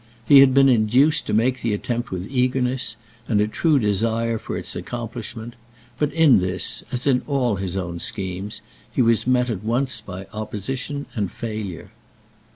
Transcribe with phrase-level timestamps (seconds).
[0.25, 4.57] He had been induced to make the attempt with eagerness, and a true desire for
[4.57, 5.53] its accomplishment;
[5.97, 8.61] but in this, as in all his own schemes,
[8.91, 11.91] he was met at once by opposition and failure.